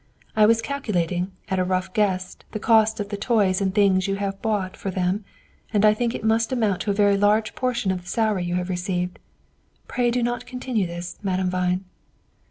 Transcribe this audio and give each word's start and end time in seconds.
I 0.35 0.47
was 0.47 0.63
calculating, 0.63 1.31
at 1.47 1.59
a 1.59 1.63
rough 1.63 1.93
guess 1.93 2.35
the 2.53 2.59
cost 2.59 2.99
of 2.99 3.09
the 3.09 3.17
toys 3.17 3.61
and 3.61 3.71
things 3.71 4.07
you 4.07 4.15
have 4.15 4.41
bought 4.41 4.75
for 4.75 4.89
them, 4.89 5.23
and 5.71 5.85
I 5.85 5.93
think 5.93 6.15
it 6.15 6.23
must 6.23 6.51
amount 6.51 6.81
to 6.81 6.89
a 6.89 6.93
very 6.95 7.17
large 7.17 7.53
portion 7.53 7.91
of 7.91 8.01
the 8.01 8.07
salary 8.09 8.45
you 8.45 8.55
have 8.55 8.69
received. 8.69 9.19
Pray 9.87 10.09
do 10.09 10.23
not 10.23 10.47
continue 10.47 10.87
this, 10.87 11.19
Madame 11.21 11.51
Vine." 11.51 11.85